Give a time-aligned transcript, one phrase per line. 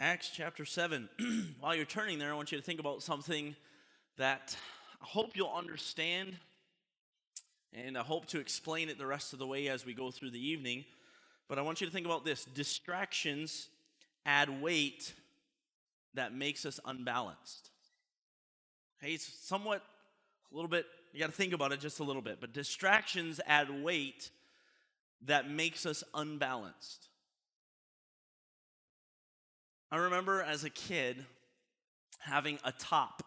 [0.00, 1.08] Acts chapter 7.
[1.60, 3.56] While you're turning there, I want you to think about something
[4.16, 4.56] that
[5.02, 6.36] I hope you'll understand,
[7.72, 10.30] and I hope to explain it the rest of the way as we go through
[10.30, 10.84] the evening.
[11.48, 13.70] But I want you to think about this distractions
[14.24, 15.14] add weight
[16.14, 17.70] that makes us unbalanced.
[19.02, 19.82] Okay, it's somewhat
[20.52, 23.40] a little bit, you got to think about it just a little bit, but distractions
[23.48, 24.30] add weight
[25.26, 27.08] that makes us unbalanced.
[29.90, 31.24] I remember as a kid
[32.18, 33.22] having a top.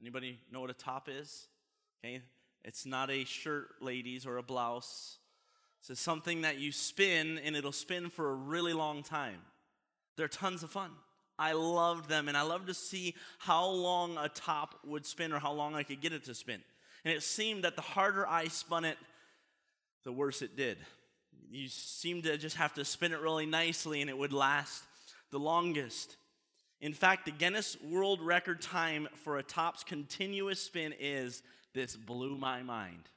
[0.00, 1.46] Anybody know what a top is?
[2.04, 2.22] Okay,
[2.64, 5.18] it's not a shirt, ladies, or a blouse.
[5.88, 9.38] It's something that you spin and it'll spin for a really long time.
[10.16, 10.90] They're tons of fun.
[11.38, 15.38] I loved them and I loved to see how long a top would spin or
[15.38, 16.60] how long I could get it to spin.
[17.04, 18.96] And it seemed that the harder I spun it,
[20.02, 20.78] the worse it did.
[21.50, 24.82] You seemed to just have to spin it really nicely and it would last
[25.30, 26.16] the longest.
[26.80, 31.42] In fact, the Guinness World Record time for a top's continuous spin is
[31.74, 33.08] this blew my mind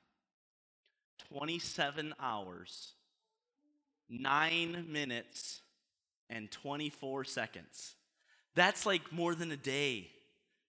[1.30, 2.94] 27 hours,
[4.10, 5.62] 9 minutes,
[6.30, 7.96] and 24 seconds.
[8.56, 10.10] That's like more than a day.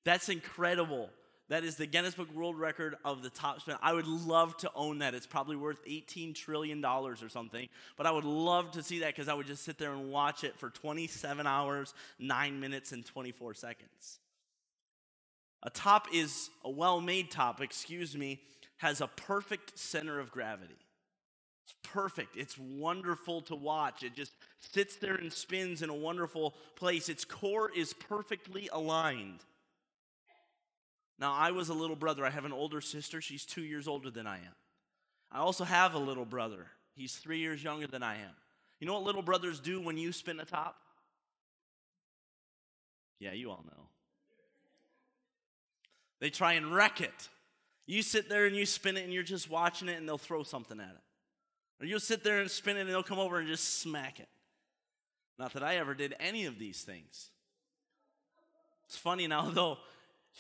[0.05, 1.11] That's incredible.
[1.51, 3.75] That is the Guinness Book World Record of the top spin.
[3.83, 5.15] I would love to own that.
[5.15, 7.69] It's probably worth $18 trillion or something.
[7.97, 10.45] But I would love to see that because I would just sit there and watch
[10.45, 14.21] it for 27 hours, 9 minutes, and 24 seconds.
[15.65, 18.41] A top is a well made top, excuse me,
[18.77, 20.79] has a perfect center of gravity.
[21.65, 22.37] It's perfect.
[22.37, 24.05] It's wonderful to watch.
[24.05, 27.09] It just sits there and spins in a wonderful place.
[27.09, 29.41] Its core is perfectly aligned.
[31.21, 32.25] Now, I was a little brother.
[32.25, 33.21] I have an older sister.
[33.21, 34.55] She's two years older than I am.
[35.31, 36.67] I also have a little brother.
[36.97, 38.35] He's three years younger than I am.
[38.81, 40.77] You know what little brothers do when you spin a top?
[43.19, 43.83] Yeah, you all know.
[46.21, 47.29] They try and wreck it.
[47.87, 50.43] You sit there and you spin it and you're just watching it and they'll throw
[50.43, 51.83] something at it.
[51.83, 54.29] Or you'll sit there and spin it and they'll come over and just smack it.
[55.39, 57.31] Not that I ever did any of these things.
[58.87, 59.79] It's funny now, though.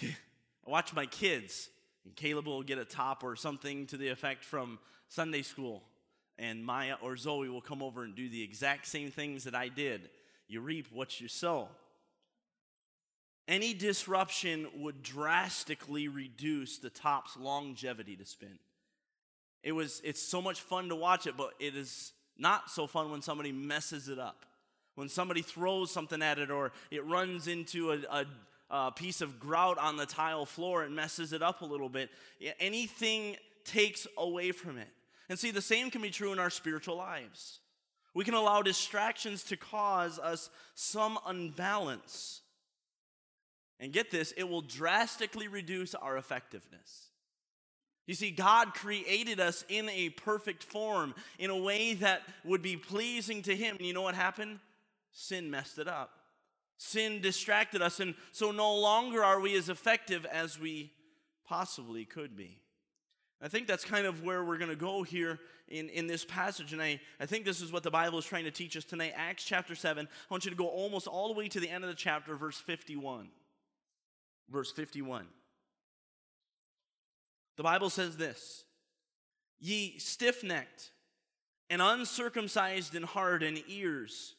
[0.66, 1.68] I watch my kids,
[2.04, 4.78] and Caleb will get a top or something to the effect from
[5.08, 5.82] Sunday school,
[6.38, 9.68] and Maya or Zoe will come over and do the exact same things that I
[9.68, 10.10] did.
[10.48, 11.68] You reap what you sow.
[13.48, 18.58] Any disruption would drastically reduce the top's longevity to spin.
[19.62, 23.10] It was it's so much fun to watch it, but it is not so fun
[23.10, 24.46] when somebody messes it up.
[24.94, 28.24] When somebody throws something at it or it runs into a, a
[28.70, 32.10] uh, piece of grout on the tile floor and messes it up a little bit.
[32.58, 34.88] Anything takes away from it.
[35.28, 37.60] And see, the same can be true in our spiritual lives.
[38.14, 42.40] We can allow distractions to cause us some unbalance.
[43.78, 47.06] And get this, it will drastically reduce our effectiveness.
[48.06, 52.76] You see, God created us in a perfect form, in a way that would be
[52.76, 53.76] pleasing to Him.
[53.76, 54.58] And you know what happened?
[55.12, 56.10] Sin messed it up.
[56.82, 60.90] Sin distracted us, and so no longer are we as effective as we
[61.44, 62.58] possibly could be.
[63.42, 66.72] I think that's kind of where we're going to go here in, in this passage.
[66.72, 69.12] And I, I think this is what the Bible is trying to teach us tonight.
[69.14, 70.08] Acts chapter 7.
[70.08, 72.34] I want you to go almost all the way to the end of the chapter,
[72.34, 73.28] verse 51.
[74.48, 75.26] Verse 51.
[77.58, 78.64] The Bible says this
[79.58, 80.92] Ye stiff necked
[81.68, 84.34] and uncircumcised in heart and ears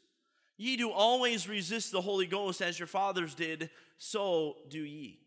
[0.62, 5.18] Ye do always resist the Holy Ghost as your fathers did, so do ye.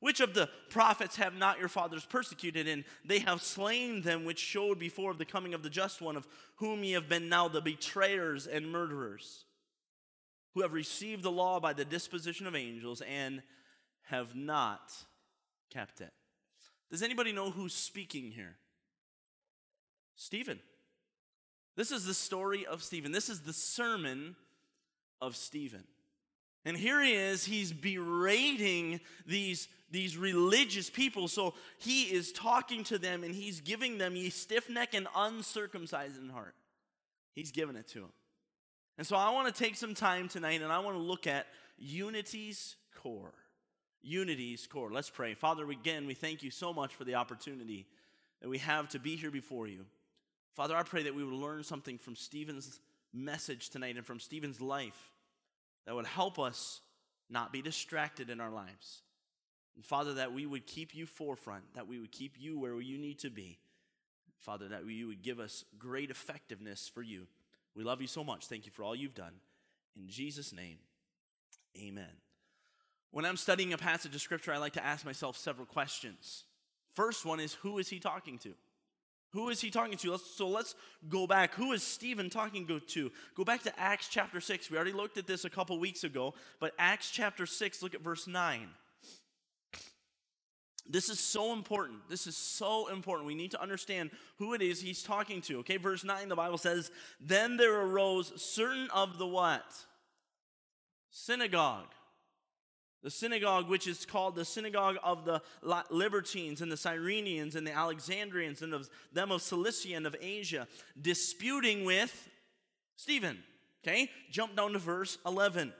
[0.00, 2.66] Which of the prophets have not your fathers persecuted?
[2.66, 6.16] And they have slain them which showed before of the coming of the just one,
[6.16, 9.44] of whom ye have been now the betrayers and murderers,
[10.54, 13.42] who have received the law by the disposition of angels and
[14.04, 14.90] have not
[15.70, 16.14] kept it.
[16.90, 18.56] Does anybody know who's speaking here?
[20.14, 20.60] Stephen.
[21.76, 23.12] This is the story of Stephen.
[23.12, 24.34] This is the sermon
[25.20, 25.84] of Stephen.
[26.64, 31.28] And here he is, he's berating these, these religious people.
[31.28, 36.20] So he is talking to them and he's giving them, ye stiff neck and uncircumcised
[36.20, 36.54] in heart.
[37.34, 38.12] He's giving it to them.
[38.98, 41.46] And so I want to take some time tonight and I want to look at
[41.78, 43.34] unity's core.
[44.02, 44.90] Unity's core.
[44.90, 45.34] Let's pray.
[45.34, 47.86] Father, again, we thank you so much for the opportunity
[48.40, 49.84] that we have to be here before you.
[50.54, 52.80] Father, I pray that we would learn something from Stephen's
[53.12, 55.10] message tonight and from Stephen's life
[55.86, 56.80] that would help us
[57.30, 59.02] not be distracted in our lives.
[59.74, 62.98] And Father, that we would keep you forefront, that we would keep you where you
[62.98, 63.58] need to be.
[64.38, 67.26] Father, that you would give us great effectiveness for you.
[67.74, 68.46] We love you so much.
[68.46, 69.32] Thank you for all you've done.
[69.96, 70.78] In Jesus' name,
[71.78, 72.08] Amen.
[73.10, 76.44] When I'm studying a passage of scripture, I like to ask myself several questions.
[76.94, 78.54] First one is who is he talking to?
[79.36, 80.12] Who is he talking to?
[80.12, 80.74] Let's, so let's
[81.10, 81.52] go back.
[81.56, 83.12] Who is Stephen talking to?
[83.34, 84.70] Go back to Acts chapter 6.
[84.70, 88.00] We already looked at this a couple weeks ago, but Acts chapter 6, look at
[88.00, 88.66] verse 9.
[90.88, 92.08] This is so important.
[92.08, 93.26] This is so important.
[93.26, 95.58] We need to understand who it is he's talking to.
[95.58, 96.90] Okay, verse 9, the Bible says,
[97.20, 99.70] Then there arose certain of the what?
[101.10, 101.92] Synagogue.
[103.06, 105.40] The synagogue, which is called the synagogue of the
[105.90, 110.66] Libertines and the Cyrenians and the Alexandrians and of them of Cilicia and of Asia,
[111.00, 112.28] disputing with
[112.96, 113.38] Stephen.
[113.86, 115.72] Okay, jump down to verse 11.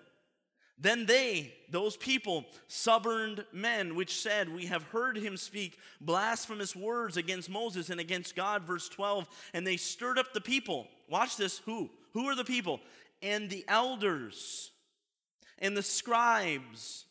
[0.79, 7.17] Then they, those people, suborned men, which said, We have heard him speak blasphemous words
[7.17, 9.27] against Moses and against God, verse 12.
[9.53, 10.87] And they stirred up the people.
[11.11, 11.59] Watch this.
[11.65, 11.91] Who?
[12.13, 12.79] Who are the people?
[13.21, 14.71] And the elders
[15.59, 17.07] and the scribes,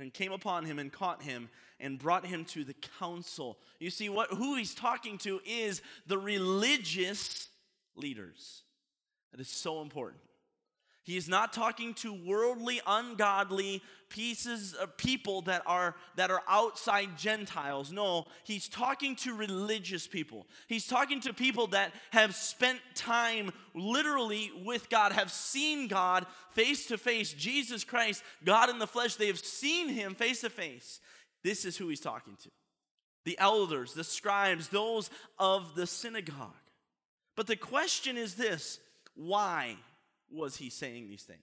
[0.00, 1.48] and came upon him and caught him
[1.78, 3.58] and brought him to the council.
[3.78, 7.48] You see, what who he's talking to is the religious
[7.96, 8.62] leaders.
[9.32, 10.22] That is so important.
[11.02, 17.16] He is not talking to worldly, ungodly pieces of people that are that are outside
[17.16, 17.90] Gentiles.
[17.90, 20.46] No, he's talking to religious people.
[20.68, 26.86] He's talking to people that have spent time literally with God, have seen God face
[26.86, 29.14] to face, Jesus Christ, God in the flesh.
[29.14, 31.00] They have seen him face to face.
[31.42, 32.50] This is who he's talking to.
[33.24, 35.08] The elders, the scribes, those
[35.38, 36.54] of the synagogue.
[37.36, 38.80] But the question is this,
[39.14, 39.76] why?
[40.32, 41.40] Was he saying these things?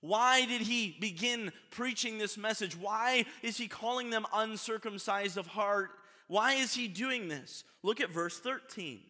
[0.00, 2.76] Why did he begin preaching this message?
[2.76, 5.90] Why is he calling them uncircumcised of heart?
[6.28, 7.64] Why is he doing this?
[7.82, 9.00] Look at verse 13.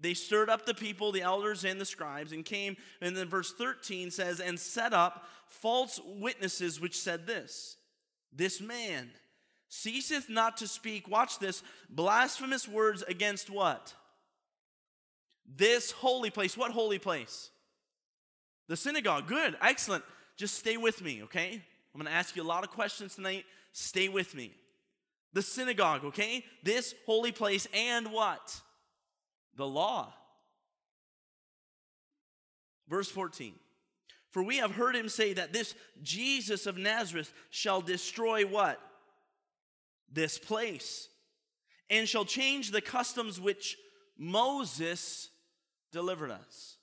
[0.00, 3.52] They stirred up the people, the elders and the scribes, and came, and then verse
[3.52, 7.76] 13 says, and set up false witnesses which said this
[8.32, 9.10] This man
[9.68, 13.94] ceaseth not to speak, watch this, blasphemous words against what?
[15.56, 16.56] This holy place.
[16.56, 17.50] What holy place?
[18.68, 19.26] The synagogue.
[19.26, 19.56] Good.
[19.60, 20.04] Excellent.
[20.36, 21.52] Just stay with me, okay?
[21.52, 23.44] I'm going to ask you a lot of questions tonight.
[23.72, 24.52] Stay with me.
[25.32, 26.44] The synagogue, okay?
[26.62, 28.60] This holy place and what?
[29.56, 30.12] The law.
[32.88, 33.54] Verse 14.
[34.30, 38.80] For we have heard him say that this Jesus of Nazareth shall destroy what?
[40.12, 41.08] This place.
[41.90, 43.76] And shall change the customs which
[44.18, 45.30] Moses
[45.92, 46.76] delivered us.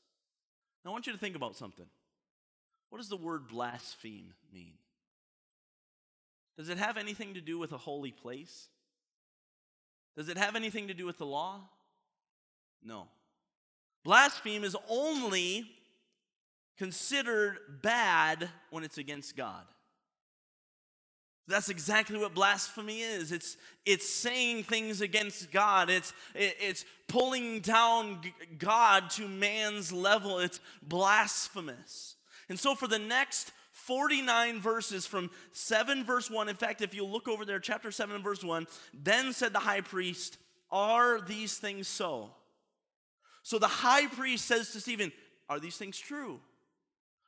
[0.84, 1.86] Now, I want you to think about something.
[2.90, 4.74] What does the word blaspheme mean?
[6.58, 8.70] Does it have anything to do with a holy place?
[10.16, 11.62] Does it have anything to do with the law?
[12.84, 13.08] No.
[14.04, 15.70] Blaspheme is only
[16.78, 19.66] considered bad when it's against God.
[21.48, 23.32] That's exactly what blasphemy is.
[23.32, 25.92] It's, it's saying things against God.
[25.92, 28.20] It's, it's pulling down
[28.58, 30.40] God to man's level.
[30.40, 32.16] It's blasphemous.
[32.50, 37.06] And so for the next 49 verses from 7 verse 1, in fact, if you
[37.06, 40.38] look over there, chapter 7 verse 1, then said the high priest,
[40.72, 42.32] Are these things so?
[43.44, 45.12] So the high priest says to Stephen,
[45.48, 46.40] Are these things true?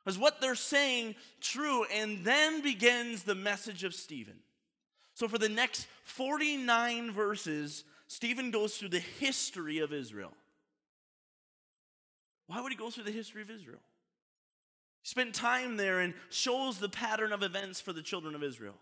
[0.08, 1.84] Is what they're saying true?
[1.84, 4.38] And then begins the message of Stephen.
[5.14, 10.32] So, for the next 49 verses, Stephen goes through the history of Israel.
[12.46, 13.80] Why would he go through the history of Israel?
[15.02, 18.76] He spent time there and shows the pattern of events for the children of Israel.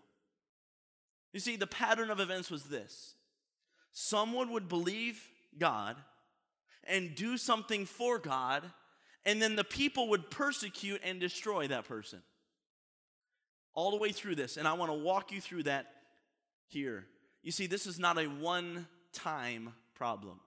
[1.33, 3.15] You see, the pattern of events was this
[3.91, 5.21] someone would believe
[5.57, 5.97] God
[6.85, 8.63] and do something for God
[9.27, 12.21] and then the people would persecute and destroy that person.
[13.75, 15.85] All the way through this, and I want to walk you through that
[16.65, 17.05] here.
[17.43, 20.39] You see, this is not a one time problem.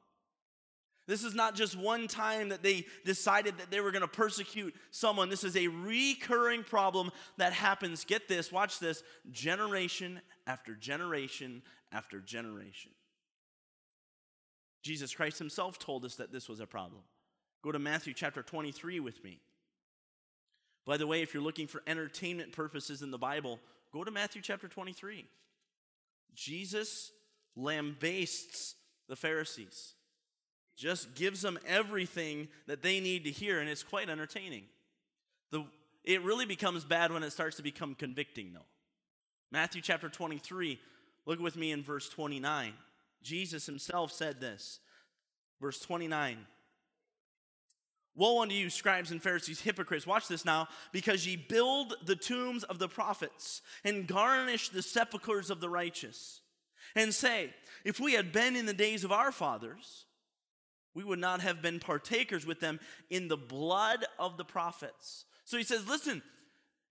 [1.06, 4.74] This is not just one time that they decided that they were going to persecute
[4.90, 5.28] someone.
[5.28, 12.20] This is a recurring problem that happens, get this, watch this, generation after generation after
[12.20, 12.92] generation.
[14.82, 17.02] Jesus Christ himself told us that this was a problem.
[17.62, 19.40] Go to Matthew chapter 23 with me.
[20.86, 23.58] By the way, if you're looking for entertainment purposes in the Bible,
[23.92, 25.26] go to Matthew chapter 23.
[26.34, 27.12] Jesus
[27.56, 28.76] lambastes
[29.08, 29.94] the Pharisees,
[30.76, 34.64] just gives them everything that they need to hear, and it's quite entertaining.
[35.50, 35.64] The,
[36.04, 38.66] it really becomes bad when it starts to become convicting, though.
[39.52, 40.78] Matthew chapter 23,
[41.26, 42.72] look with me in verse 29.
[43.22, 44.78] Jesus himself said this.
[45.60, 46.38] Verse 29
[48.20, 50.06] Woe unto you, scribes and Pharisees, hypocrites.
[50.06, 50.68] Watch this now.
[50.92, 56.42] Because ye build the tombs of the prophets and garnish the sepulchres of the righteous,
[56.94, 60.04] and say, If we had been in the days of our fathers,
[60.94, 65.24] we would not have been partakers with them in the blood of the prophets.
[65.46, 66.22] So he says, Listen,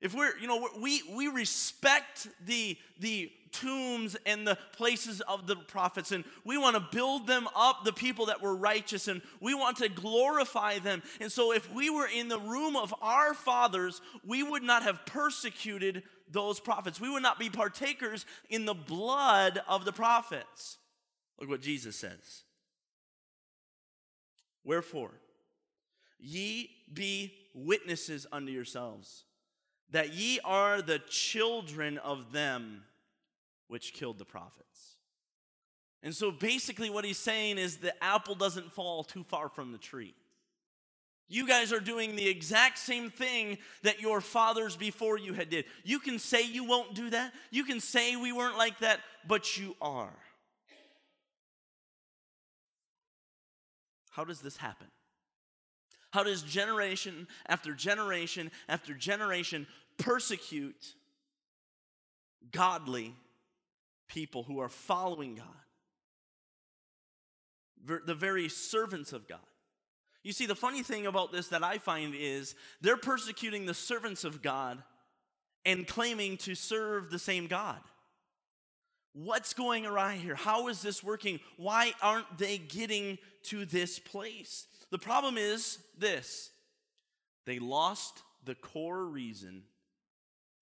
[0.01, 5.55] if we're, you know, we, we respect the, the tombs and the places of the
[5.55, 9.53] prophets, and we want to build them up, the people that were righteous, and we
[9.53, 11.03] want to glorify them.
[11.19, 15.05] And so, if we were in the room of our fathers, we would not have
[15.05, 17.01] persecuted those prophets.
[17.01, 20.77] We would not be partakers in the blood of the prophets.
[21.39, 22.43] Look what Jesus says.
[24.63, 25.11] Wherefore,
[26.19, 29.23] ye be witnesses unto yourselves
[29.91, 32.83] that ye are the children of them
[33.67, 34.97] which killed the prophets.
[36.01, 39.77] And so basically, what he's saying is the apple doesn't fall too far from the
[39.77, 40.15] tree.
[41.27, 45.65] You guys are doing the exact same thing that your fathers before you had did.
[45.83, 47.33] You can say you won't do that.
[47.51, 50.13] You can say we weren't like that, but you are.
[54.09, 54.87] How does this happen?
[56.11, 59.67] How does generation after generation after generation
[59.99, 60.95] persecute
[62.51, 63.13] godly
[64.07, 65.45] people who are following God?
[68.05, 69.39] The very servants of God.
[70.23, 74.23] You see, the funny thing about this that I find is they're persecuting the servants
[74.23, 74.83] of God
[75.65, 77.79] and claiming to serve the same God.
[79.13, 80.35] What's going awry here?
[80.35, 81.39] How is this working?
[81.57, 84.67] Why aren't they getting to this place?
[84.91, 86.51] The problem is this
[87.45, 89.63] they lost the core reason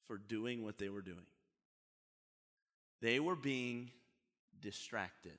[0.07, 1.25] for doing what they were doing.
[3.01, 3.91] They were being
[4.61, 5.37] distracted.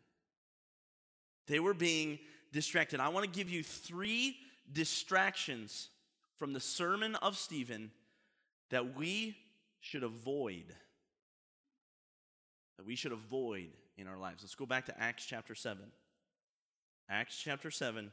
[1.46, 2.18] They were being
[2.52, 3.00] distracted.
[3.00, 4.37] I want to give you three
[4.72, 5.88] distractions
[6.37, 7.90] from the sermon of Stephen
[8.70, 9.37] that we
[9.80, 10.75] should avoid.
[12.76, 14.42] That we should avoid in our lives.
[14.42, 15.82] Let's go back to Acts chapter 7.
[17.10, 18.12] Acts chapter 7.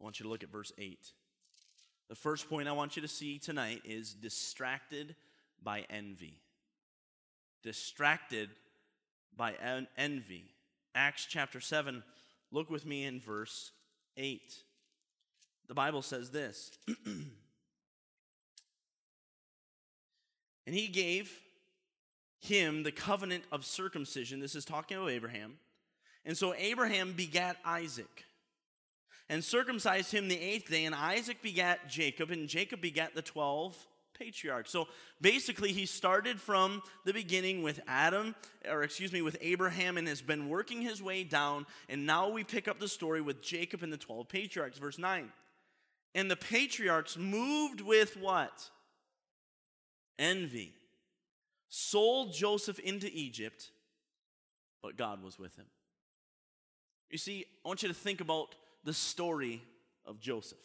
[0.00, 0.98] I want you to look at verse 8.
[2.08, 5.14] The first point I want you to see tonight is distracted
[5.62, 6.40] by envy.
[7.62, 8.48] Distracted
[9.36, 10.44] by en- envy.
[10.94, 12.02] Acts chapter 7,
[12.50, 13.72] look with me in verse
[14.16, 14.40] 8.
[15.68, 16.70] The Bible says this
[20.66, 21.30] And he gave
[22.40, 24.40] him the covenant of circumcision.
[24.40, 25.58] This is talking about Abraham.
[26.24, 28.24] And so Abraham begat Isaac
[29.28, 33.76] and circumcised him the eighth day, and Isaac begat Jacob, and Jacob begat the twelve
[34.18, 34.70] patriarchs.
[34.70, 34.88] So
[35.20, 38.34] basically, he started from the beginning with Adam,
[38.68, 41.66] or excuse me, with Abraham, and has been working his way down.
[41.88, 44.78] And now we pick up the story with Jacob and the 12 patriarchs.
[44.78, 45.30] Verse 9.
[46.14, 48.70] And the patriarchs moved with what?
[50.18, 50.74] Envy.
[51.68, 53.70] Sold Joseph into Egypt,
[54.82, 55.66] but God was with him.
[57.10, 58.54] You see, I want you to think about
[58.88, 59.62] the story
[60.06, 60.56] of Joseph.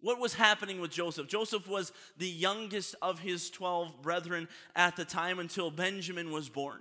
[0.00, 1.28] What was happening with Joseph?
[1.28, 6.80] Joseph was the youngest of his 12 brethren at the time until Benjamin was born.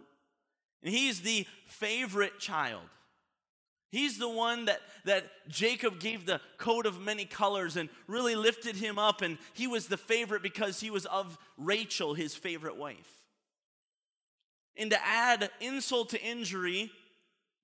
[0.81, 2.81] And he's the favorite child.
[3.91, 8.75] He's the one that, that Jacob gave the coat of many colors and really lifted
[8.75, 9.21] him up.
[9.21, 13.19] And he was the favorite because he was of Rachel, his favorite wife.
[14.75, 16.89] And to add insult to injury,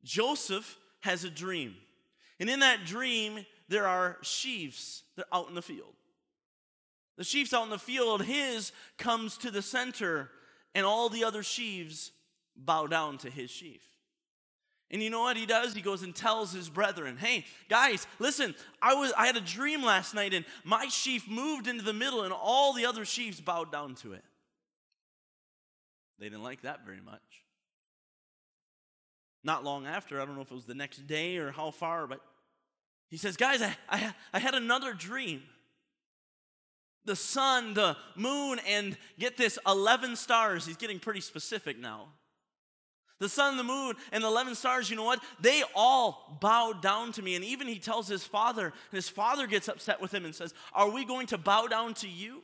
[0.04, 1.78] Joseph has a dream.
[2.40, 5.94] And in that dream, there are sheaves that are out in the field.
[7.18, 10.30] The sheaves out in the field, his comes to the center,
[10.76, 12.12] and all the other sheaves
[12.56, 13.82] bow down to his sheaf.
[14.90, 15.74] And you know what he does?
[15.74, 19.84] He goes and tells his brethren, "Hey, guys, listen, I was I had a dream
[19.84, 23.72] last night and my sheaf moved into the middle and all the other sheaves bowed
[23.72, 24.24] down to it."
[26.20, 27.44] They didn't like that very much.
[29.44, 32.08] Not long after, I don't know if it was the next day or how far,
[32.08, 32.22] but
[33.10, 35.44] he says, Guys, I, I, I had another dream.
[37.06, 40.66] The sun, the moon, and get this 11 stars.
[40.66, 42.08] He's getting pretty specific now.
[43.20, 45.24] The sun, the moon, and the 11 stars, you know what?
[45.40, 47.36] They all bowed down to me.
[47.36, 50.54] And even he tells his father, and his father gets upset with him and says,
[50.74, 52.44] Are we going to bow down to you?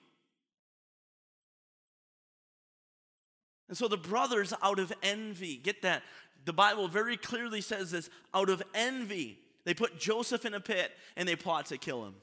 [3.74, 6.04] And so the brothers, out of envy, get that?
[6.46, 10.92] the Bible very clearly says this out of envy, they put Joseph in a pit
[11.16, 12.16] and they plot to kill him.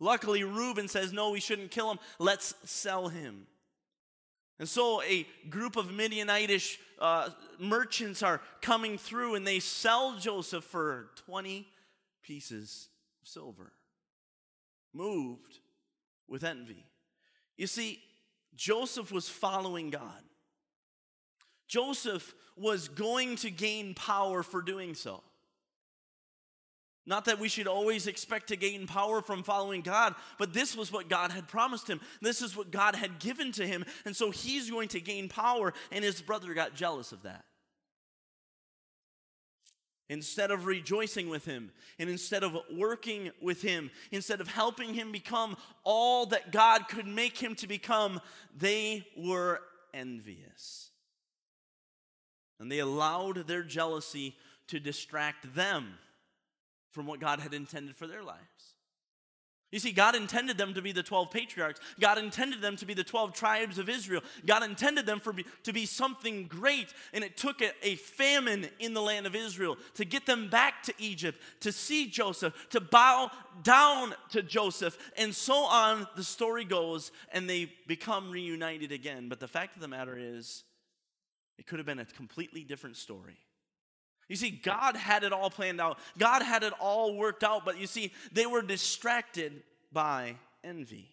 [0.00, 1.98] Luckily, Reuben says, No, we shouldn't kill him.
[2.18, 3.46] Let's sell him.
[4.58, 10.64] And so a group of Midianitish uh, merchants are coming through and they sell Joseph
[10.64, 11.66] for 20
[12.22, 12.88] pieces
[13.22, 13.72] of silver.
[14.92, 15.60] Moved
[16.28, 16.84] with envy.
[17.56, 18.00] You see,
[18.56, 20.22] Joseph was following God.
[21.68, 25.22] Joseph was going to gain power for doing so.
[27.06, 30.92] Not that we should always expect to gain power from following God, but this was
[30.92, 32.02] what God had promised him.
[32.20, 33.86] This is what God had given to him.
[34.04, 37.44] And so he's going to gain power, and his brother got jealous of that.
[40.10, 45.10] Instead of rejoicing with him, and instead of working with him, instead of helping him
[45.10, 48.20] become all that God could make him to become,
[48.54, 49.60] they were
[49.94, 50.87] envious.
[52.60, 54.36] And they allowed their jealousy
[54.68, 55.94] to distract them
[56.90, 58.74] from what God had intended for their lives.
[59.70, 61.78] You see, God intended them to be the 12 patriarchs.
[62.00, 64.22] God intended them to be the 12 tribes of Israel.
[64.46, 65.34] God intended them for
[65.64, 66.94] to be something great.
[67.12, 70.82] And it took a, a famine in the land of Israel to get them back
[70.84, 73.30] to Egypt, to see Joseph, to bow
[73.62, 74.96] down to Joseph.
[75.18, 79.28] And so on, the story goes, and they become reunited again.
[79.28, 80.64] But the fact of the matter is,
[81.58, 83.36] it could have been a completely different story.
[84.28, 87.78] You see, God had it all planned out, God had it all worked out, but
[87.78, 89.62] you see, they were distracted
[89.92, 91.08] by envy.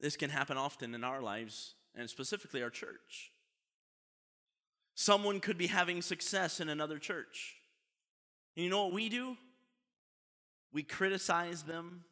[0.00, 3.30] This can happen often in our lives, and specifically our church.
[4.94, 7.54] Someone could be having success in another church.
[8.56, 9.36] And you know what we do?
[10.72, 12.04] We criticize them.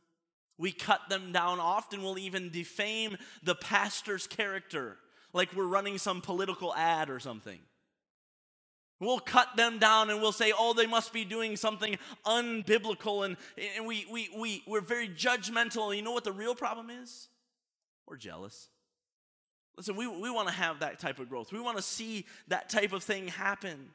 [0.56, 1.60] We cut them down.
[1.60, 4.96] Often we'll even defame the pastor's character,
[5.32, 7.58] like we're running some political ad or something.
[9.00, 11.96] We'll cut them down and we'll say, oh, they must be doing something
[12.26, 13.24] unbiblical.
[13.24, 13.38] And,
[13.76, 15.96] and we, we, we, we're very judgmental.
[15.96, 17.28] You know what the real problem is?
[18.06, 18.68] We're jealous.
[19.76, 21.50] Listen, we, we want to have that type of growth.
[21.50, 23.88] We want to see that type of thing happen.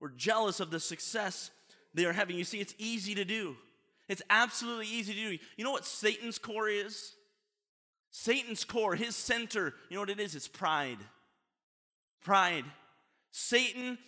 [0.00, 1.50] We're jealous of the success
[1.94, 2.36] they are having.
[2.36, 3.56] You see, it's easy to do.
[4.08, 5.38] It's absolutely easy to do.
[5.56, 7.14] You know what Satan's core is?
[8.10, 10.34] Satan's core, his center, you know what it is?
[10.34, 10.98] It's pride.
[12.22, 12.64] Pride.
[13.30, 13.98] Satan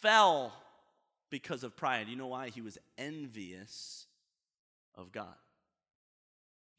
[0.00, 0.52] fell
[1.30, 2.08] because of pride.
[2.08, 2.48] You know why?
[2.48, 4.06] He was envious
[4.94, 5.34] of God.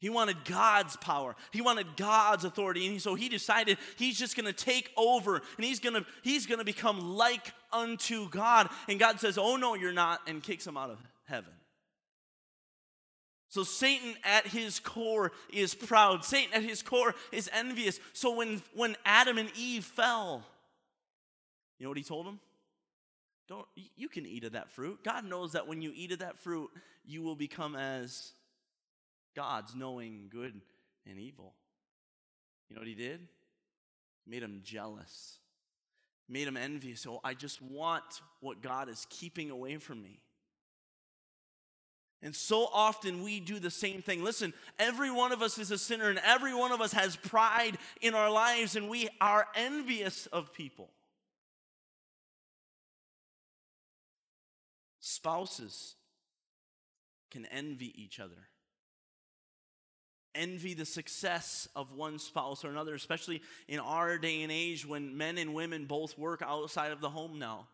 [0.00, 1.36] He wanted God's power.
[1.52, 2.86] He wanted God's authority.
[2.86, 6.46] And so he decided he's just going to take over and he's going to he's
[6.46, 8.70] going to become like unto God.
[8.88, 11.52] And God says, "Oh no, you're not," and kicks him out of heaven.
[13.50, 16.24] So Satan at his core is proud.
[16.24, 17.98] Satan at his core is envious.
[18.12, 20.44] So when when Adam and Eve fell,
[21.78, 22.38] you know what he told them?
[23.48, 25.00] Don't you can eat of that fruit.
[25.04, 26.70] God knows that when you eat of that fruit,
[27.04, 28.32] you will become as
[29.34, 30.60] gods, knowing good
[31.04, 31.54] and evil.
[32.68, 33.26] You know what he did?
[34.28, 35.38] Made him jealous.
[36.28, 37.00] Made him envious.
[37.00, 38.04] So I just want
[38.38, 40.20] what God is keeping away from me.
[42.22, 44.22] And so often we do the same thing.
[44.22, 47.78] Listen, every one of us is a sinner, and every one of us has pride
[48.02, 50.90] in our lives, and we are envious of people.
[55.00, 55.94] Spouses
[57.30, 58.48] can envy each other.
[60.34, 65.16] Envy the success of one spouse or another, especially in our day and age when
[65.16, 67.66] men and women both work outside of the home now.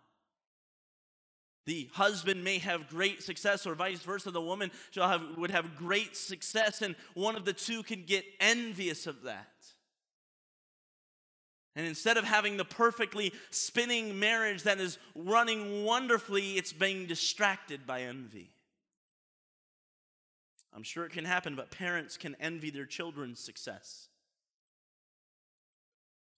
[1.66, 4.30] The husband may have great success, or vice versa.
[4.30, 8.24] The woman shall have, would have great success, and one of the two can get
[8.40, 9.48] envious of that.
[11.74, 17.86] And instead of having the perfectly spinning marriage that is running wonderfully, it's being distracted
[17.86, 18.50] by envy.
[20.72, 24.08] I'm sure it can happen, but parents can envy their children's success.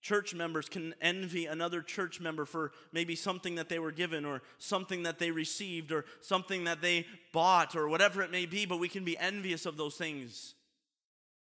[0.09, 4.41] Church members can envy another church member for maybe something that they were given, or
[4.57, 8.79] something that they received, or something that they bought, or whatever it may be, but
[8.79, 10.55] we can be envious of those things.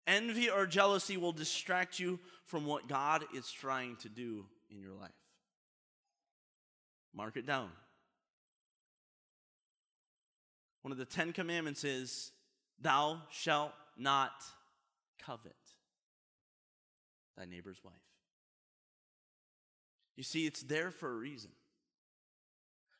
[0.06, 4.92] Envy or jealousy will distract you from what God is trying to do in your
[4.92, 5.08] life.
[7.14, 7.70] Mark it down.
[10.82, 12.30] One of the Ten Commandments is,
[12.78, 14.32] Thou shalt not
[15.18, 15.56] covet
[17.38, 18.09] thy neighbor's wife.
[20.20, 21.48] You see, it's there for a reason.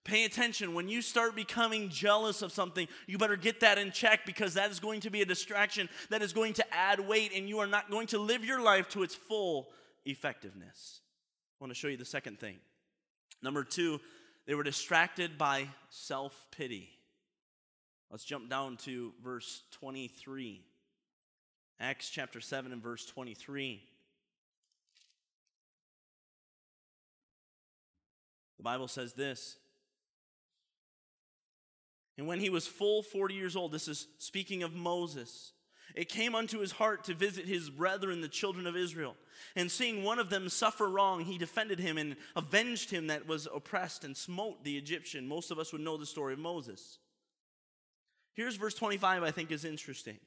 [0.05, 0.73] Pay attention.
[0.73, 4.71] When you start becoming jealous of something, you better get that in check because that
[4.71, 7.67] is going to be a distraction that is going to add weight and you are
[7.67, 9.69] not going to live your life to its full
[10.07, 11.03] effectiveness.
[11.61, 12.57] I want to show you the second thing.
[13.43, 14.01] Number two,
[14.47, 16.89] they were distracted by self pity.
[18.11, 20.63] Let's jump down to verse 23.
[21.81, 23.83] Acts chapter 7 and verse 23.
[28.61, 29.57] The Bible says this
[32.19, 35.53] And when he was full 40 years old, this is speaking of Moses,
[35.95, 39.17] it came unto his heart to visit his brethren, the children of Israel.
[39.57, 43.49] And seeing one of them suffer wrong, he defended him and avenged him that was
[43.53, 45.27] oppressed and smote the Egyptian.
[45.27, 46.99] Most of us would know the story of Moses.
[48.35, 50.19] Here's verse 25, I think is interesting.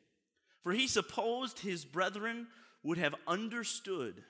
[0.64, 2.48] For he supposed his brethren
[2.82, 4.24] would have understood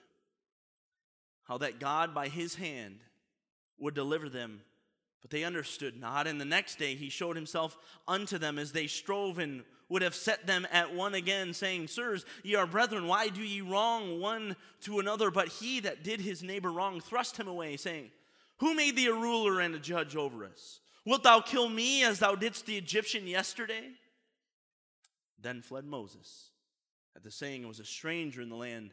[1.45, 2.99] how that God by his hand
[3.77, 4.61] would deliver them
[5.23, 6.27] but they understood not.
[6.27, 10.15] And the next day he showed himself unto them as they strove and would have
[10.15, 14.57] set them at one again, saying, Sirs, ye are brethren, why do ye wrong one
[14.81, 15.31] to another?
[15.31, 18.11] But he that did his neighbor wrong thrust him away, saying,
[18.57, 20.81] Who made thee a ruler and a judge over us?
[21.05, 23.91] Wilt thou kill me as thou didst the Egyptian yesterday?
[25.39, 26.49] Then fled Moses
[27.15, 28.91] at the saying, It was a stranger in the land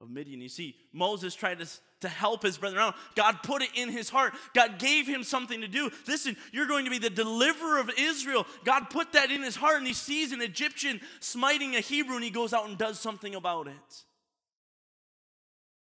[0.00, 0.40] of Midian.
[0.40, 1.68] You see, Moses tried to,
[2.00, 2.94] to help his brethren out.
[3.14, 4.34] God put it in his heart.
[4.54, 5.90] God gave him something to do.
[6.08, 8.46] Listen, you're going to be the deliverer of Israel.
[8.64, 12.24] God put that in his heart, and he sees an Egyptian smiting a Hebrew, and
[12.24, 14.04] he goes out and does something about it.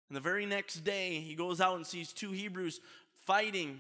[0.10, 2.80] And the very next day, he goes out and sees two Hebrews
[3.26, 3.80] fighting.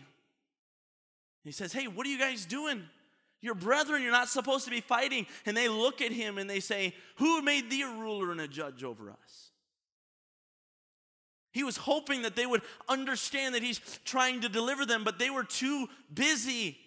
[1.43, 2.83] He says, Hey, what are you guys doing?
[3.41, 5.27] Your brethren, you're not supposed to be fighting.
[5.45, 8.47] And they look at him and they say, Who made thee a ruler and a
[8.47, 9.51] judge over us?
[11.53, 15.29] He was hoping that they would understand that he's trying to deliver them, but they
[15.29, 16.77] were too busy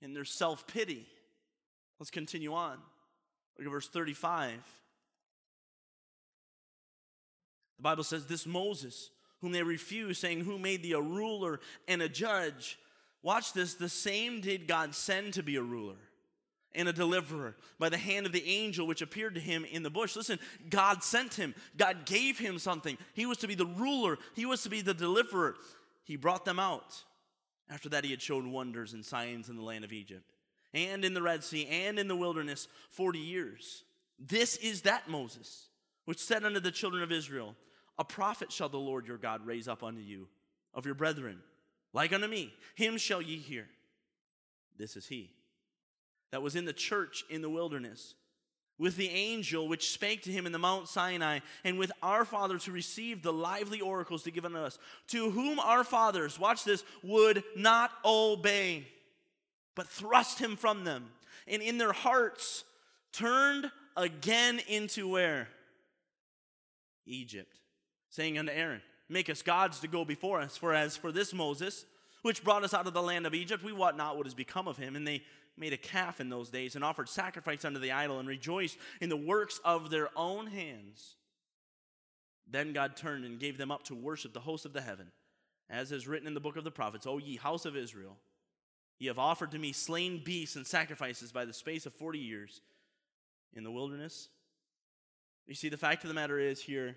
[0.00, 1.06] in their self pity.
[2.00, 2.78] Let's continue on.
[3.58, 4.52] Look at verse 35.
[7.76, 9.10] The Bible says, This Moses,
[9.42, 12.78] whom they refused, saying, Who made thee a ruler and a judge?
[13.22, 15.96] Watch this, the same did God send to be a ruler
[16.74, 19.90] and a deliverer by the hand of the angel which appeared to him in the
[19.90, 20.16] bush.
[20.16, 22.98] Listen, God sent him, God gave him something.
[23.14, 25.56] He was to be the ruler, he was to be the deliverer.
[26.04, 27.04] He brought them out.
[27.70, 30.32] After that, he had shown wonders and signs in the land of Egypt
[30.72, 33.84] and in the Red Sea and in the wilderness 40 years.
[34.18, 35.68] This is that Moses,
[36.06, 37.54] which said unto the children of Israel,
[37.98, 40.28] A prophet shall the Lord your God raise up unto you
[40.72, 41.40] of your brethren,
[41.92, 42.54] like unto me.
[42.74, 43.66] Him shall ye hear.
[44.78, 45.32] This is he
[46.30, 48.14] that was in the church in the wilderness,
[48.78, 52.64] with the angel which spake to him in the Mount Sinai, and with our fathers
[52.64, 56.84] who received the lively oracles to give unto us, to whom our fathers, watch this,
[57.02, 58.86] would not obey,
[59.74, 61.10] but thrust him from them,
[61.46, 62.64] and in their hearts
[63.12, 65.48] turned again into where?
[67.06, 67.58] Egypt,
[68.10, 71.86] saying unto Aaron, Make us gods to go before us, for as for this Moses,
[72.22, 74.68] which brought us out of the land of Egypt, we wot not what has become
[74.68, 74.96] of him.
[74.96, 75.22] And they
[75.58, 79.08] made a calf in those days and offered sacrifice unto the idol and rejoiced in
[79.08, 81.16] the works of their own hands.
[82.50, 85.10] Then God turned and gave them up to worship the host of the heaven,
[85.68, 88.16] as is written in the book of the prophets O ye house of Israel,
[88.98, 92.60] ye have offered to me slain beasts and sacrifices by the space of 40 years
[93.54, 94.28] in the wilderness.
[95.46, 96.96] You see, the fact of the matter is here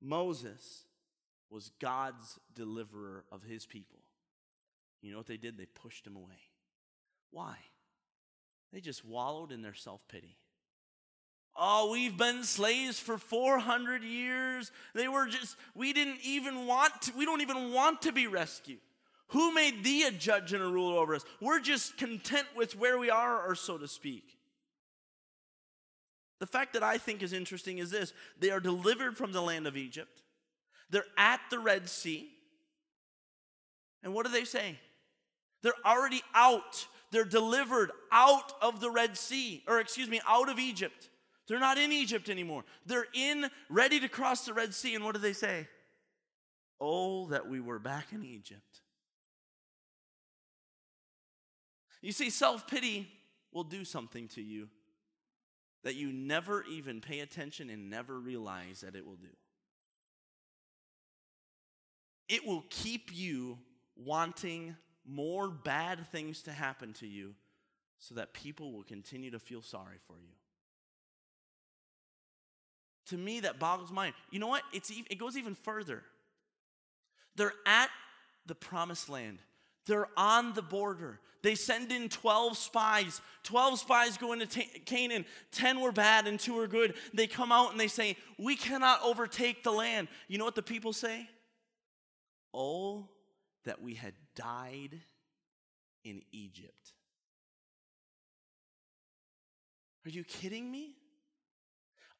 [0.00, 0.84] Moses
[1.50, 3.98] was God's deliverer of his people.
[5.02, 5.58] You know what they did?
[5.58, 6.38] They pushed him away.
[7.30, 7.56] Why?
[8.72, 10.36] They just wallowed in their self pity.
[11.54, 14.70] Oh, we've been slaves for 400 years.
[14.94, 18.78] They were just, we didn't even want to, we don't even want to be rescued.
[19.28, 21.24] Who made thee a judge and a ruler over us?
[21.40, 24.38] We're just content with where we are, or so to speak.
[26.38, 29.66] The fact that I think is interesting is this they are delivered from the land
[29.66, 30.22] of Egypt,
[30.90, 32.28] they're at the Red Sea.
[34.02, 34.78] And what do they say?
[35.62, 36.86] They're already out.
[37.10, 41.10] They're delivered out of the Red Sea, or excuse me, out of Egypt.
[41.46, 42.64] They're not in Egypt anymore.
[42.86, 44.94] They're in, ready to cross the Red Sea.
[44.94, 45.68] And what do they say?
[46.80, 48.80] Oh, that we were back in Egypt.
[52.00, 53.08] You see, self pity
[53.52, 54.68] will do something to you
[55.84, 59.28] that you never even pay attention and never realize that it will do.
[62.28, 63.58] It will keep you
[63.96, 67.34] wanting more bad things to happen to you
[67.98, 70.34] so that people will continue to feel sorry for you.
[73.06, 74.14] To me, that boggles my mind.
[74.30, 74.62] You know what?
[74.72, 76.02] It's, it goes even further.
[77.36, 77.90] They're at
[78.46, 79.38] the promised land.
[79.86, 81.20] They're on the border.
[81.42, 83.20] They send in 12 spies.
[83.42, 85.24] 12 spies go into t- Canaan.
[85.50, 86.94] 10 were bad and 2 were good.
[87.12, 90.06] They come out and they say, We cannot overtake the land.
[90.28, 91.28] You know what the people say?
[92.54, 93.08] Oh,
[93.64, 95.00] that we had died
[96.04, 96.92] in Egypt.
[100.04, 100.96] Are you kidding me?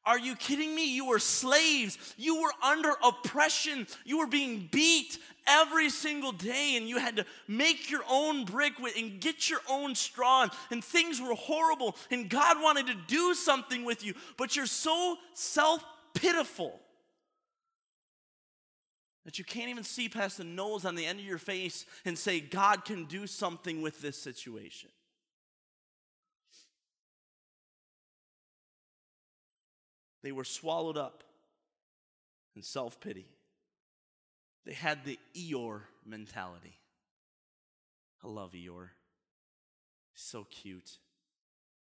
[0.05, 0.93] Are you kidding me?
[0.93, 1.97] You were slaves.
[2.17, 3.87] You were under oppression.
[4.03, 8.73] You were being beat every single day, and you had to make your own brick
[8.97, 11.95] and get your own straw, and things were horrible.
[12.11, 16.82] And God wanted to do something with you, but you're so self pitiful
[19.25, 22.17] that you can't even see past the nose on the end of your face and
[22.17, 24.89] say, God can do something with this situation.
[30.23, 31.23] They were swallowed up
[32.55, 33.27] in self pity.
[34.65, 36.77] They had the Eeyore mentality.
[38.23, 38.89] I love Eeyore.
[40.13, 40.97] He's so cute,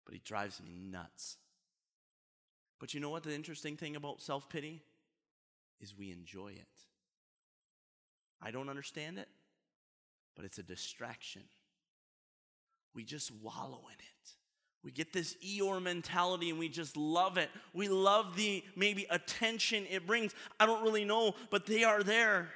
[0.04, 1.36] but he drives me nuts.
[2.80, 4.82] But you know what the interesting thing about self pity
[5.80, 6.66] is we enjoy it.
[8.42, 9.28] I don't understand it,
[10.34, 11.42] but it's a distraction.
[12.94, 14.30] We just wallow in it.
[14.84, 17.50] We get this Eeyore mentality and we just love it.
[17.72, 20.34] We love the maybe attention it brings.
[20.58, 22.50] I don't really know, but they are there.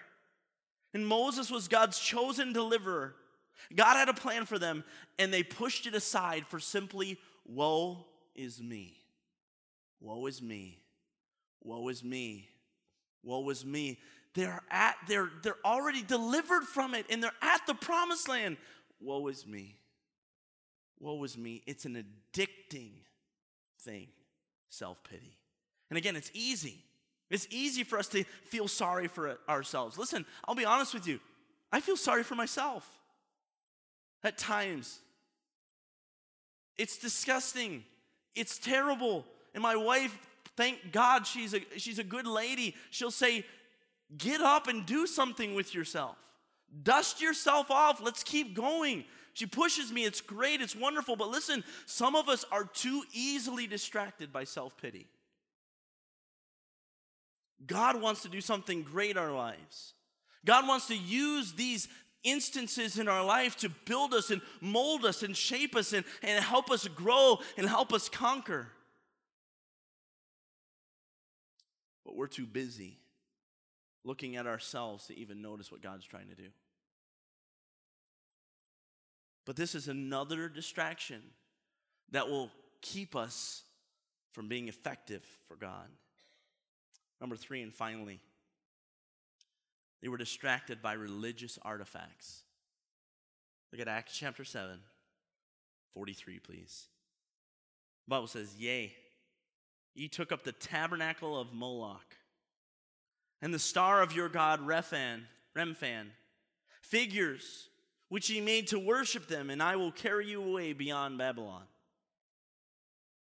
[0.93, 3.15] And Moses was God's chosen deliverer.
[3.75, 4.85] God had a plan for them,
[5.19, 8.97] and they pushed it aside for simply, Woe is me.
[10.01, 10.81] Woe is me.
[11.63, 12.49] Woe is me.
[13.23, 13.99] Woe is me.
[14.37, 18.59] They're at, they're, they're already delivered from it, and they're at the promised land.
[19.01, 19.77] Woe is me.
[21.01, 21.63] Woe is me.
[21.67, 22.91] It's an addicting
[23.81, 24.09] thing,
[24.69, 25.39] self pity.
[25.89, 26.85] And again, it's easy.
[27.31, 29.97] It's easy for us to feel sorry for ourselves.
[29.97, 31.19] Listen, I'll be honest with you.
[31.73, 32.87] I feel sorry for myself
[34.23, 34.99] at times.
[36.77, 37.85] It's disgusting.
[38.35, 39.25] It's terrible.
[39.55, 40.17] And my wife,
[40.59, 42.75] thank God she's a, she's a good lady.
[42.91, 43.47] She'll say,
[44.17, 46.17] Get up and do something with yourself.
[46.83, 48.01] Dust yourself off.
[48.03, 49.05] Let's keep going.
[49.35, 50.05] She pushes me.
[50.05, 50.61] It's great.
[50.61, 51.17] It's wonderful.
[51.17, 55.07] But listen, some of us are too easily distracted by self pity.
[57.67, 59.95] God wants to do something great in our lives.
[60.45, 61.89] God wants to use these
[62.23, 66.45] instances in our life to build us and mold us and shape us and, and
[66.45, 68.69] help us grow and help us conquer.
[72.05, 72.99] But we're too busy
[74.07, 76.49] looking at ourselves to even notice what God's trying to do.
[79.45, 81.23] But this is another distraction
[82.13, 83.65] that will keep us
[84.33, 85.89] from being effective for God.
[87.21, 88.21] Number three, and finally,
[90.03, 92.43] they were distracted by religious artifacts.
[93.73, 94.79] Look at Acts chapter 7,
[95.95, 96.87] 43, please.
[98.07, 98.93] The Bible says, Yea,
[99.95, 102.17] ye took up the tabernacle of Moloch
[103.43, 105.23] and the star of your god Rephan,
[105.57, 106.07] Remphan,
[106.83, 107.69] figures
[108.09, 111.65] which he made to worship them, and I will carry you away beyond Babylon.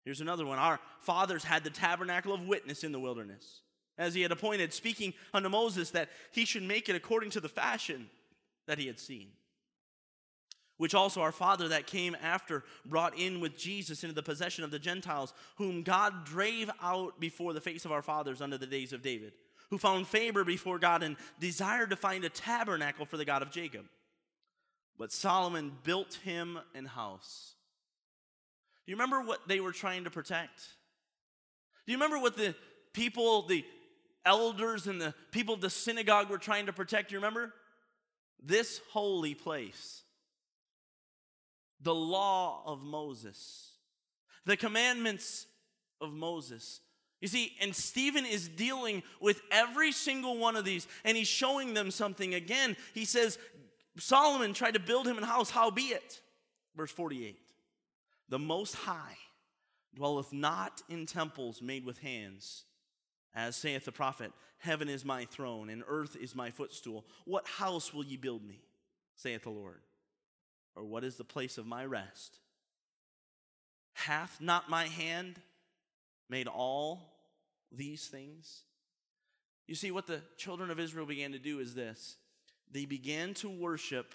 [0.05, 0.57] Here's another one.
[0.57, 3.61] Our fathers had the tabernacle of witness in the wilderness,
[3.97, 7.49] as he had appointed, speaking unto Moses that he should make it according to the
[7.49, 8.09] fashion
[8.67, 9.27] that he had seen.
[10.77, 14.71] Which also our father that came after brought in with Jesus into the possession of
[14.71, 18.91] the Gentiles, whom God drave out before the face of our fathers under the days
[18.93, 19.33] of David,
[19.71, 23.49] who found favor before God and desired to find a tabernacle for the God of
[23.49, 23.85] Jacob.
[24.99, 27.55] But Solomon built him an house.
[28.85, 30.59] Do you remember what they were trying to protect?
[31.85, 32.53] Do you remember what the
[32.93, 33.65] people, the
[34.25, 37.09] elders, and the people of the synagogue were trying to protect?
[37.09, 37.53] Do you remember?
[38.43, 40.01] This holy place.
[41.81, 43.71] The law of Moses.
[44.45, 45.47] The commandments
[46.01, 46.81] of Moses.
[47.21, 51.75] You see, and Stephen is dealing with every single one of these, and he's showing
[51.75, 52.75] them something again.
[52.93, 53.37] He says,
[53.97, 56.19] Solomon tried to build him a house, howbeit,
[56.75, 57.37] verse 48,
[58.29, 59.17] the Most High
[59.93, 62.63] dwelleth not in temples made with hands,
[63.35, 67.05] as saith the prophet, Heaven is my throne, and earth is my footstool.
[67.25, 68.61] What house will ye build me,
[69.15, 69.81] saith the Lord?
[70.75, 72.39] Or what is the place of my rest?
[73.93, 75.39] Hath not my hand
[76.29, 77.10] made all
[77.71, 78.63] these things?
[79.67, 82.17] You see, what the children of Israel began to do is this
[82.71, 84.13] they began to worship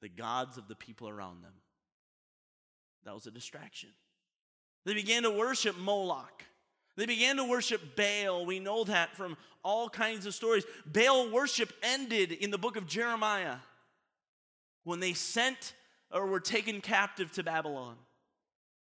[0.00, 1.52] the gods of the people around them.
[3.04, 3.90] That was a distraction.
[4.84, 6.44] They began to worship Moloch.
[6.96, 8.46] They began to worship Baal.
[8.46, 10.64] We know that from all kinds of stories.
[10.86, 13.56] Baal worship ended in the book of Jeremiah
[14.84, 15.74] when they sent
[16.10, 17.96] or were taken captive to Babylon.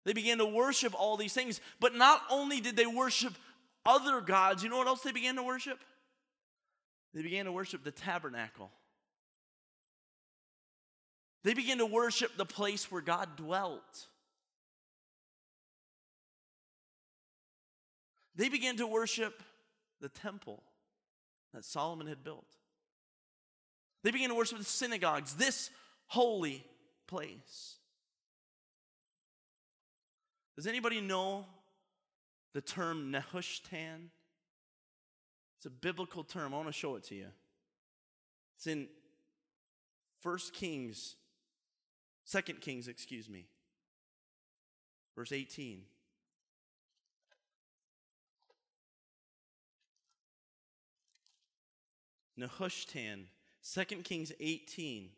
[0.06, 3.34] They began to worship all these things, but not only did they worship
[3.86, 5.80] other gods, you know what else they began to worship?
[7.14, 8.72] They began to worship the tabernacle.
[11.44, 14.08] They began to worship the place where God dwelt.
[18.36, 19.44] They began to worship
[20.02, 20.64] the temple
[21.54, 22.48] that Solomon had built.
[24.04, 25.70] They began to worship the synagogues, this
[26.08, 26.66] holy
[27.08, 27.76] place.
[30.56, 31.46] Does anybody know
[32.54, 34.10] the term Nehushtan?
[35.58, 36.54] It's a biblical term.
[36.54, 37.28] I want to show it to you.
[38.58, 38.88] It's in
[40.22, 41.16] 1 Kings,
[42.30, 43.46] 2 Kings, excuse me,
[45.16, 45.82] verse 18.
[52.40, 53.26] Nehushtan,
[53.74, 55.10] 2 Kings 18.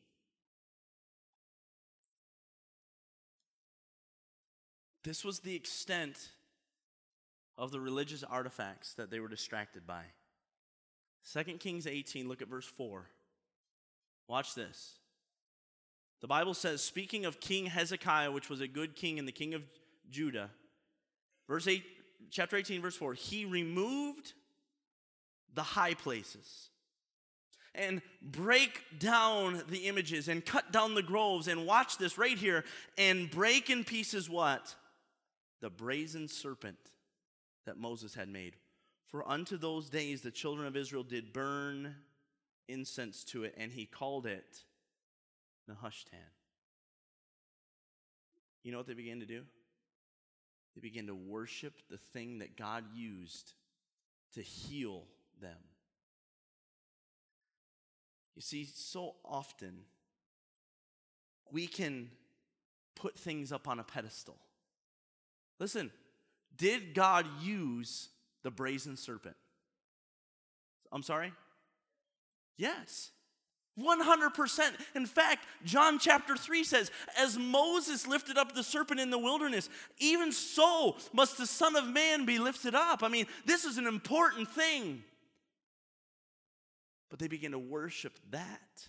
[5.03, 6.29] This was the extent
[7.57, 10.03] of the religious artifacts that they were distracted by.
[11.33, 13.05] 2 Kings 18, look at verse 4.
[14.27, 14.99] Watch this.
[16.21, 19.53] The Bible says, speaking of King Hezekiah, which was a good king and the king
[19.53, 19.63] of
[20.09, 20.49] Judah,
[21.47, 21.83] verse 8,
[22.29, 24.33] chapter 18, verse 4, he removed
[25.53, 26.69] the high places
[27.73, 32.63] and break down the images and cut down the groves and watch this right here
[32.97, 34.75] and break in pieces what?
[35.61, 36.77] The brazen serpent
[37.65, 38.55] that Moses had made.
[39.07, 41.95] For unto those days the children of Israel did burn
[42.67, 44.63] incense to it, and he called it
[45.69, 46.31] Nehushtan.
[48.63, 49.43] You know what they began to do?
[50.75, 53.53] They began to worship the thing that God used
[54.33, 55.03] to heal
[55.39, 55.57] them.
[58.35, 59.85] You see, so often
[61.51, 62.09] we can
[62.95, 64.37] put things up on a pedestal.
[65.59, 65.91] Listen,
[66.57, 68.09] did God use
[68.43, 69.35] the brazen serpent?
[70.91, 71.33] I'm sorry?
[72.57, 73.11] Yes.
[73.79, 74.71] 100%.
[74.95, 79.69] In fact, John chapter 3 says, As Moses lifted up the serpent in the wilderness,
[79.97, 83.03] even so must the Son of Man be lifted up.
[83.03, 85.03] I mean, this is an important thing.
[87.09, 88.87] But they begin to worship that.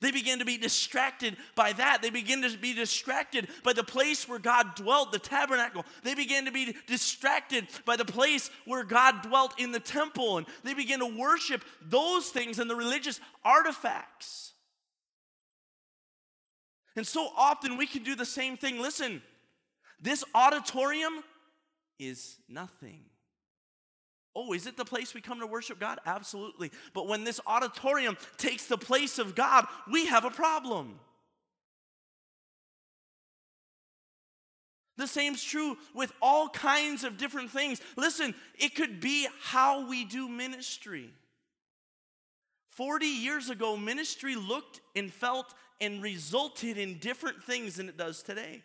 [0.00, 2.00] They begin to be distracted by that.
[2.00, 5.84] They begin to be distracted by the place where God dwelt, the tabernacle.
[6.02, 10.38] They begin to be distracted by the place where God dwelt in the temple.
[10.38, 14.54] And they begin to worship those things and the religious artifacts.
[16.96, 18.80] And so often we can do the same thing.
[18.80, 19.22] Listen,
[20.00, 21.22] this auditorium
[21.98, 23.09] is nothing.
[24.42, 25.98] Oh, is it the place we come to worship God?
[26.06, 26.72] Absolutely.
[26.94, 30.98] But when this auditorium takes the place of God, we have a problem.
[34.96, 37.82] The same's true with all kinds of different things.
[37.96, 41.10] Listen, it could be how we do ministry.
[42.70, 48.22] 40 years ago, ministry looked and felt and resulted in different things than it does
[48.22, 48.62] today.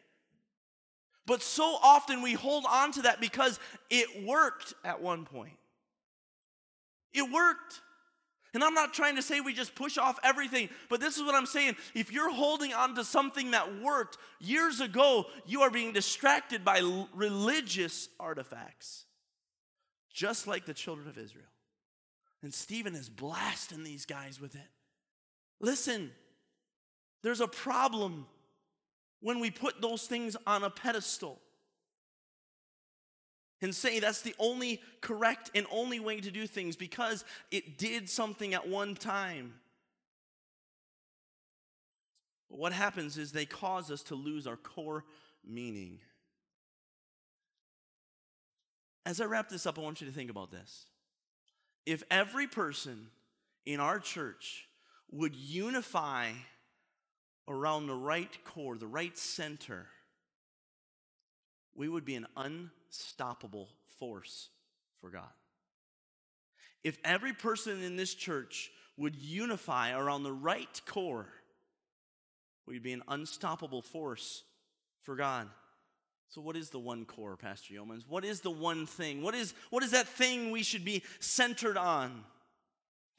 [1.25, 3.59] But so often we hold on to that because
[3.89, 5.57] it worked at one point.
[7.15, 7.81] It worked.
[8.53, 11.35] And I'm not trying to say we just push off everything, but this is what
[11.35, 11.75] I'm saying.
[11.93, 16.79] If you're holding on to something that worked years ago, you are being distracted by
[16.79, 19.03] l- religious artifacts,
[20.13, 21.49] just like the children of Israel.
[22.43, 24.69] And Stephen is blasting these guys with it.
[25.59, 26.11] Listen,
[27.23, 28.25] there's a problem
[29.19, 31.41] when we put those things on a pedestal
[33.61, 38.09] and say that's the only correct and only way to do things because it did
[38.09, 39.53] something at one time.
[42.49, 45.03] But what happens is they cause us to lose our core
[45.45, 45.99] meaning.
[49.05, 50.85] As I wrap this up, I want you to think about this.
[51.85, 53.07] If every person
[53.65, 54.67] in our church
[55.11, 56.31] would unify
[57.47, 59.85] around the right core, the right center,
[61.75, 62.25] we would be an
[62.95, 64.49] unstoppable force
[65.01, 65.29] for God.
[66.83, 71.27] If every person in this church would unify around the right core,
[72.67, 74.43] we'd be an unstoppable force
[75.03, 75.49] for God.
[76.29, 78.03] So, what is the one core, Pastor Yeomans?
[78.07, 79.21] What is the one thing?
[79.21, 82.23] What is, what is that thing we should be centered on?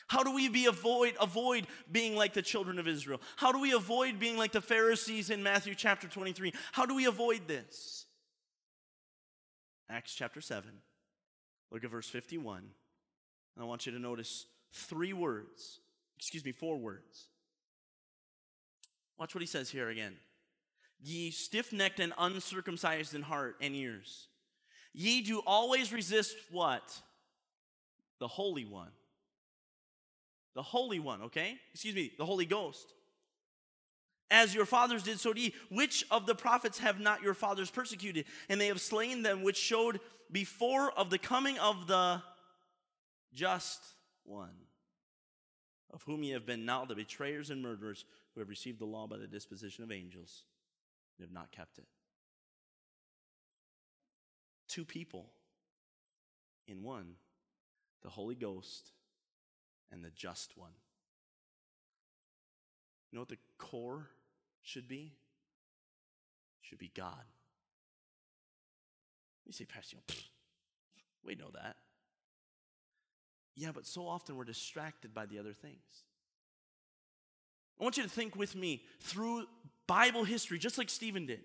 [0.08, 3.20] How do we be avoid avoid being like the children of Israel?
[3.36, 6.52] How do we avoid being like the Pharisees in Matthew chapter 23?
[6.72, 8.05] How do we avoid this?
[9.88, 10.70] Acts chapter 7.
[11.70, 12.58] Look at verse 51.
[12.58, 15.80] And I want you to notice three words.
[16.18, 17.28] Excuse me, four words.
[19.18, 20.14] Watch what he says here again.
[21.02, 24.28] Ye stiff necked and uncircumcised in heart and ears.
[24.92, 27.00] Ye do always resist what?
[28.18, 28.90] The Holy One.
[30.54, 31.56] The Holy One, okay?
[31.72, 32.94] Excuse me, the Holy Ghost.
[34.30, 35.54] As your fathers did, so do ye.
[35.70, 38.24] Which of the prophets have not your fathers persecuted?
[38.48, 40.00] And they have slain them which showed
[40.30, 42.22] before of the coming of the
[43.32, 43.80] just
[44.24, 44.56] one,
[45.92, 48.04] of whom ye have been now the betrayers and murderers,
[48.34, 50.42] who have received the law by the disposition of angels,
[51.16, 51.86] and have not kept it.
[54.68, 55.30] Two people
[56.66, 57.14] in one
[58.02, 58.92] the Holy Ghost
[59.90, 60.72] and the just one.
[63.10, 64.08] You know what the core
[64.62, 65.14] should be?
[66.60, 67.24] Should be God.
[69.46, 69.98] You say, Pastor,
[71.24, 71.76] we know that.
[73.54, 76.04] Yeah, but so often we're distracted by the other things.
[77.80, 79.46] I want you to think with me through
[79.86, 81.40] Bible history, just like Stephen did.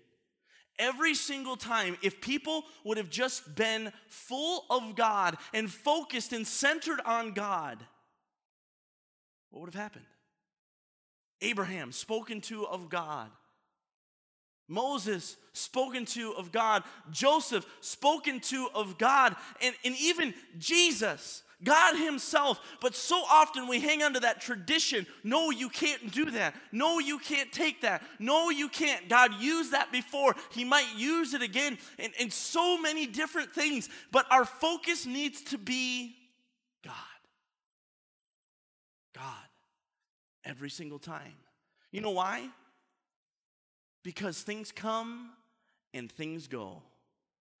[0.78, 6.46] Every single time, if people would have just been full of God and focused and
[6.46, 7.78] centered on God,
[9.50, 10.06] what would have happened?
[11.42, 13.30] Abraham, spoken to of God.
[14.68, 16.82] Moses, spoken to of God.
[17.10, 19.36] Joseph, spoken to of God.
[19.60, 22.60] And, and even Jesus, God Himself.
[22.80, 25.06] But so often we hang on to that tradition.
[25.22, 26.54] No, you can't do that.
[26.72, 28.02] No, you can't take that.
[28.18, 29.08] No, you can't.
[29.08, 30.34] God used that before.
[30.50, 33.88] He might use it again in, in so many different things.
[34.10, 36.16] But our focus needs to be
[36.84, 36.94] God.
[39.14, 39.51] God.
[40.44, 41.34] Every single time.
[41.90, 42.48] You know why?
[44.02, 45.30] Because things come
[45.94, 46.82] and things go.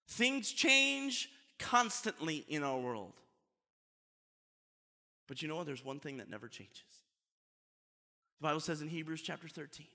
[0.08, 1.28] Things change
[1.58, 3.12] constantly in our world.
[5.28, 5.66] But you know what?
[5.66, 6.82] There's one thing that never changes.
[8.40, 9.86] The Bible says in Hebrews chapter 13,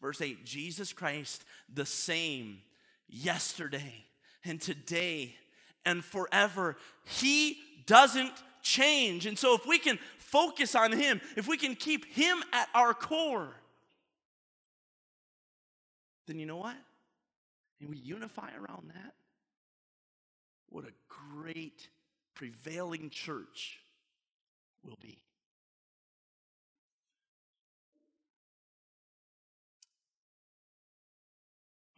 [0.00, 2.58] verse 8 Jesus Christ, the same
[3.08, 4.06] yesterday
[4.44, 5.36] and today
[5.84, 6.76] and forever.
[7.04, 8.32] He doesn't
[8.62, 9.26] change.
[9.26, 12.94] And so if we can focus on Him, if we can keep Him at our
[12.94, 13.54] core,
[16.26, 16.76] then you know what?
[17.80, 19.14] And we unify around that.
[20.68, 21.88] What a great
[22.34, 23.80] prevailing church
[24.82, 25.18] will be.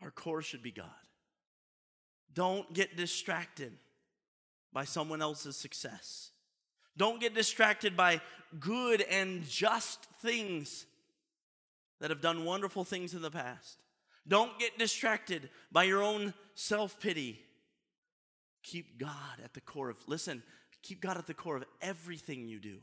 [0.02, 0.86] Our core should be God.
[2.34, 3.72] Don't get distracted
[4.72, 6.32] by someone else's success.
[6.96, 8.20] Don't get distracted by
[8.60, 10.86] good and just things
[12.00, 13.78] that have done wonderful things in the past.
[14.26, 17.40] Don't get distracted by your own self pity.
[18.62, 20.42] Keep God at the core of, listen,
[20.84, 22.76] Keep God at the core of everything you do.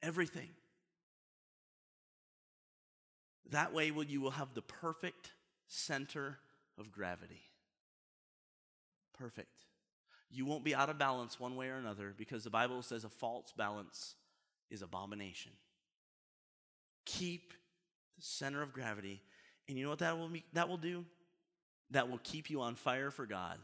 [0.00, 0.48] Everything.
[3.50, 5.32] That way, will you will have the perfect
[5.66, 6.38] center
[6.78, 7.42] of gravity.
[9.18, 9.64] Perfect.
[10.30, 13.08] You won't be out of balance one way or another because the Bible says a
[13.08, 14.14] false balance
[14.70, 15.52] is abomination.
[17.04, 17.52] Keep
[18.16, 19.20] the center of gravity.
[19.68, 21.04] And you know what that will, be, that will do?
[21.90, 23.58] That will keep you on fire for God.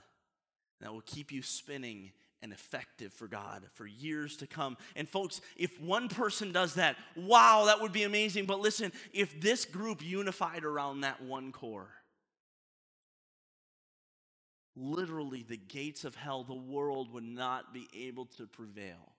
[0.81, 2.11] That will keep you spinning
[2.43, 4.77] and effective for God for years to come.
[4.95, 8.47] And folks, if one person does that, wow, that would be amazing.
[8.47, 11.89] But listen, if this group unified around that one core,
[14.77, 19.15] literally the gates of hell, the world would not be able to prevail.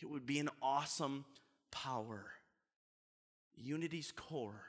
[0.00, 1.24] It would be an awesome
[1.70, 2.24] power.
[3.56, 4.62] Unity's core.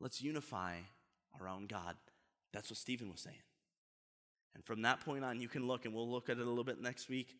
[0.00, 0.76] Let's unify
[1.40, 1.96] around God.
[2.52, 3.36] That's what Stephen was saying.
[4.54, 6.64] And from that point on, you can look, and we'll look at it a little
[6.64, 7.36] bit next week.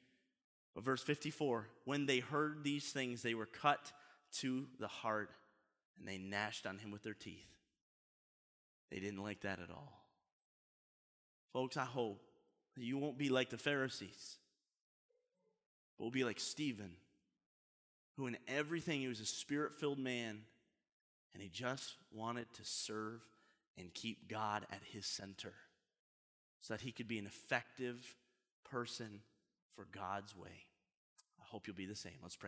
[0.74, 3.92] But verse 54 when they heard these things, they were cut
[4.40, 5.30] to the heart,
[5.98, 7.48] and they gnashed on him with their teeth.
[8.90, 9.97] They didn't like that at all.
[11.52, 12.22] Folks, I hope
[12.76, 14.36] that you won't be like the Pharisees,
[15.96, 16.92] but will be like Stephen,
[18.16, 20.40] who in everything he was a spirit filled man,
[21.34, 23.20] and he just wanted to serve
[23.76, 25.54] and keep God at his center
[26.60, 28.16] so that he could be an effective
[28.68, 29.20] person
[29.74, 30.66] for God's way.
[31.40, 32.14] I hope you'll be the same.
[32.22, 32.46] Let's pray.